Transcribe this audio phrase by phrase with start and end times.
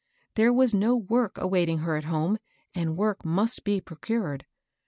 [0.33, 2.39] There was no work awaiting her at home,
[2.73, 4.47] and work must be procured.